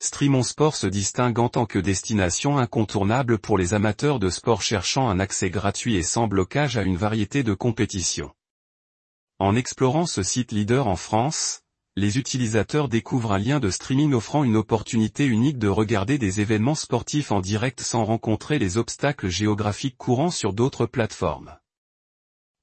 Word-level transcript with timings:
Streamon 0.00 0.44
Sport 0.44 0.76
se 0.76 0.86
distingue 0.86 1.40
en 1.40 1.48
tant 1.48 1.66
que 1.66 1.80
destination 1.80 2.56
incontournable 2.56 3.38
pour 3.38 3.58
les 3.58 3.74
amateurs 3.74 4.20
de 4.20 4.30
sport 4.30 4.62
cherchant 4.62 5.08
un 5.08 5.18
accès 5.18 5.50
gratuit 5.50 5.96
et 5.96 6.04
sans 6.04 6.28
blocage 6.28 6.76
à 6.76 6.82
une 6.82 6.96
variété 6.96 7.42
de 7.42 7.52
compétitions. 7.52 8.32
En 9.40 9.56
explorant 9.56 10.06
ce 10.06 10.22
site 10.22 10.52
leader 10.52 10.86
en 10.86 10.94
France, 10.94 11.62
les 11.96 12.16
utilisateurs 12.16 12.88
découvrent 12.88 13.32
un 13.32 13.38
lien 13.38 13.58
de 13.58 13.70
streaming 13.70 14.12
offrant 14.12 14.44
une 14.44 14.56
opportunité 14.56 15.26
unique 15.26 15.58
de 15.58 15.66
regarder 15.66 16.16
des 16.16 16.40
événements 16.40 16.76
sportifs 16.76 17.32
en 17.32 17.40
direct 17.40 17.80
sans 17.80 18.04
rencontrer 18.04 18.60
les 18.60 18.76
obstacles 18.76 19.28
géographiques 19.28 19.96
courants 19.96 20.30
sur 20.30 20.52
d'autres 20.52 20.86
plateformes. 20.86 21.58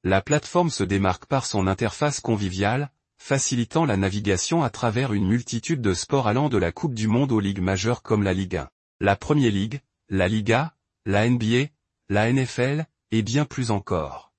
La 0.06 0.22
plateforme 0.22 0.70
se 0.70 0.86
démarque 0.86 1.26
par 1.26 1.46
son 1.46 1.68
interface 1.68 2.22
conviviale, 2.22 2.92
facilitant 3.26 3.86
la 3.86 3.98
navigation 3.98 4.62
à 4.62 4.70
travers 4.70 5.12
une 5.12 5.26
multitude 5.26 5.82
de 5.82 5.96
sports 5.96 6.28
allant 6.28 6.48
de 6.48 6.60
la 6.60 6.72
Coupe 6.72 6.94
du 6.94 7.08
Monde 7.08 7.32
aux 7.32 7.40
ligues 7.40 7.60
majeures 7.60 8.04
comme 8.04 8.22
la 8.22 8.36
Ligue 8.36 8.58
1, 8.58 8.70
la 9.00 9.16
Premier 9.16 9.50
League, 9.50 9.82
la 10.10 10.28
Liga, 10.28 10.76
la 11.08 11.28
NBA, 11.28 11.70
la 12.08 12.32
NFL, 12.32 12.86
et 13.10 13.24
bien 13.24 13.46
plus 13.46 13.72
encore. 13.72 14.32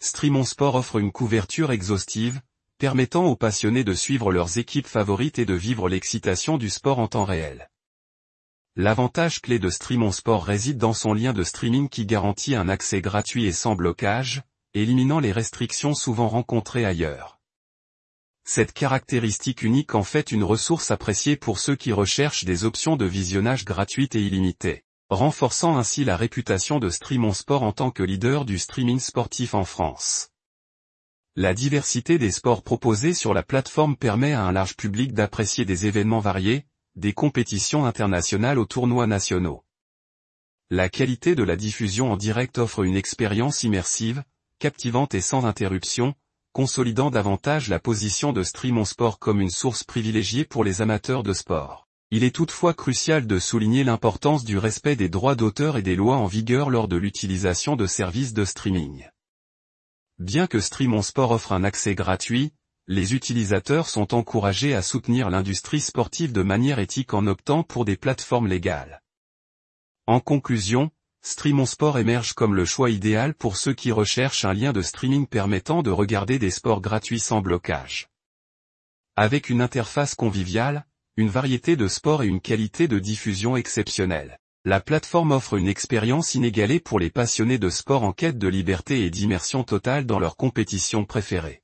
Streamon 0.00 0.42
Sport 0.42 0.74
offre 0.74 0.98
une 0.98 1.12
couverture 1.12 1.70
exhaustive, 1.70 2.40
permettant 2.78 3.26
aux 3.26 3.36
passionnés 3.36 3.84
de 3.84 3.94
suivre 3.94 4.32
leurs 4.32 4.58
équipes 4.58 4.88
favorites 4.88 5.38
et 5.38 5.46
de 5.46 5.54
vivre 5.54 5.88
l'excitation 5.88 6.58
du 6.58 6.70
sport 6.70 6.98
en 6.98 7.06
temps 7.06 7.24
réel. 7.24 7.70
L'avantage 8.74 9.40
clé 9.40 9.60
de 9.60 9.70
Streamon 9.70 10.10
Sport 10.10 10.44
réside 10.44 10.78
dans 10.78 10.92
son 10.92 11.14
lien 11.14 11.32
de 11.32 11.44
streaming 11.44 11.88
qui 11.88 12.04
garantit 12.04 12.56
un 12.56 12.68
accès 12.68 13.00
gratuit 13.00 13.44
et 13.44 13.52
sans 13.52 13.76
blocage, 13.76 14.42
éliminant 14.74 15.20
les 15.20 15.30
restrictions 15.30 15.94
souvent 15.94 16.26
rencontrées 16.26 16.84
ailleurs. 16.84 17.35
Cette 18.48 18.72
caractéristique 18.72 19.62
unique 19.62 19.96
en 19.96 20.04
fait 20.04 20.30
une 20.30 20.44
ressource 20.44 20.92
appréciée 20.92 21.34
pour 21.34 21.58
ceux 21.58 21.74
qui 21.74 21.92
recherchent 21.92 22.44
des 22.44 22.64
options 22.64 22.96
de 22.96 23.04
visionnage 23.04 23.64
gratuites 23.64 24.14
et 24.14 24.22
illimitées, 24.22 24.84
renforçant 25.10 25.76
ainsi 25.76 26.04
la 26.04 26.16
réputation 26.16 26.78
de 26.78 26.88
Streamon 26.88 27.32
Sport 27.32 27.64
en 27.64 27.72
tant 27.72 27.90
que 27.90 28.04
leader 28.04 28.44
du 28.44 28.58
streaming 28.58 29.00
sportif 29.00 29.54
en 29.54 29.64
France. 29.64 30.28
La 31.34 31.54
diversité 31.54 32.18
des 32.18 32.30
sports 32.30 32.62
proposés 32.62 33.14
sur 33.14 33.34
la 33.34 33.42
plateforme 33.42 33.96
permet 33.96 34.32
à 34.32 34.44
un 34.44 34.52
large 34.52 34.76
public 34.76 35.12
d'apprécier 35.12 35.64
des 35.64 35.86
événements 35.86 36.20
variés, 36.20 36.66
des 36.94 37.14
compétitions 37.14 37.84
internationales 37.84 38.60
aux 38.60 38.64
tournois 38.64 39.08
nationaux. 39.08 39.64
La 40.70 40.88
qualité 40.88 41.34
de 41.34 41.42
la 41.42 41.56
diffusion 41.56 42.12
en 42.12 42.16
direct 42.16 42.58
offre 42.58 42.84
une 42.84 42.96
expérience 42.96 43.64
immersive, 43.64 44.22
captivante 44.60 45.14
et 45.14 45.20
sans 45.20 45.44
interruption, 45.46 46.14
consolidant 46.56 47.10
davantage 47.10 47.68
la 47.68 47.78
position 47.78 48.32
de 48.32 48.42
Streamon 48.42 48.86
Sport 48.86 49.18
comme 49.18 49.42
une 49.42 49.50
source 49.50 49.84
privilégiée 49.84 50.46
pour 50.46 50.64
les 50.64 50.80
amateurs 50.80 51.22
de 51.22 51.34
sport. 51.34 51.86
Il 52.10 52.24
est 52.24 52.34
toutefois 52.34 52.72
crucial 52.72 53.26
de 53.26 53.38
souligner 53.38 53.84
l'importance 53.84 54.42
du 54.42 54.56
respect 54.56 54.96
des 54.96 55.10
droits 55.10 55.34
d'auteur 55.34 55.76
et 55.76 55.82
des 55.82 55.96
lois 55.96 56.16
en 56.16 56.24
vigueur 56.24 56.70
lors 56.70 56.88
de 56.88 56.96
l'utilisation 56.96 57.76
de 57.76 57.86
services 57.86 58.32
de 58.32 58.46
streaming. 58.46 59.06
Bien 60.18 60.46
que 60.46 60.58
Streamon 60.58 61.02
Sport 61.02 61.32
offre 61.32 61.52
un 61.52 61.62
accès 61.62 61.94
gratuit, 61.94 62.54
les 62.86 63.12
utilisateurs 63.12 63.90
sont 63.90 64.14
encouragés 64.14 64.74
à 64.74 64.80
soutenir 64.80 65.28
l'industrie 65.28 65.82
sportive 65.82 66.32
de 66.32 66.42
manière 66.42 66.78
éthique 66.78 67.12
en 67.12 67.26
optant 67.26 67.64
pour 67.64 67.84
des 67.84 67.98
plateformes 67.98 68.48
légales. 68.48 69.02
En 70.06 70.20
conclusion, 70.20 70.90
Streamon 71.28 71.66
Sport 71.66 71.98
émerge 71.98 72.34
comme 72.34 72.54
le 72.54 72.64
choix 72.64 72.88
idéal 72.88 73.34
pour 73.34 73.56
ceux 73.56 73.74
qui 73.74 73.90
recherchent 73.90 74.44
un 74.44 74.52
lien 74.52 74.72
de 74.72 74.80
streaming 74.80 75.26
permettant 75.26 75.82
de 75.82 75.90
regarder 75.90 76.38
des 76.38 76.52
sports 76.52 76.80
gratuits 76.80 77.18
sans 77.18 77.40
blocage. 77.40 78.10
Avec 79.16 79.50
une 79.50 79.60
interface 79.60 80.14
conviviale, 80.14 80.86
une 81.16 81.28
variété 81.28 81.74
de 81.74 81.88
sports 81.88 82.22
et 82.22 82.28
une 82.28 82.40
qualité 82.40 82.86
de 82.86 83.00
diffusion 83.00 83.56
exceptionnelle. 83.56 84.38
La 84.64 84.78
plateforme 84.78 85.32
offre 85.32 85.54
une 85.54 85.66
expérience 85.66 86.36
inégalée 86.36 86.78
pour 86.78 87.00
les 87.00 87.10
passionnés 87.10 87.58
de 87.58 87.70
sport 87.70 88.04
en 88.04 88.12
quête 88.12 88.38
de 88.38 88.46
liberté 88.46 89.04
et 89.04 89.10
d'immersion 89.10 89.64
totale 89.64 90.06
dans 90.06 90.20
leurs 90.20 90.36
compétitions 90.36 91.04
préférées. 91.04 91.60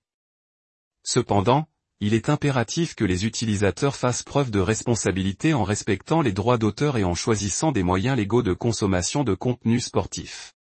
Cependant, 1.05 1.69
il 2.05 2.15
est 2.15 2.29
impératif 2.31 2.97
que 2.97 3.05
les 3.05 3.27
utilisateurs 3.27 3.95
fassent 3.95 4.25
preuve 4.25 4.51
de 4.51 4.59
responsabilité 4.59 5.55
en 5.55 5.63
respectant 5.63 6.21
les 6.21 6.33
droits 6.33 6.59
d'auteur 6.59 6.97
et 6.97 7.05
en 7.05 7.15
choisissant 7.15 7.71
des 7.71 7.85
moyens 7.85 8.17
légaux 8.17 8.43
de 8.43 8.53
consommation 8.53 9.23
de 9.23 9.35
contenu 9.35 9.79
sportif. 9.79 10.51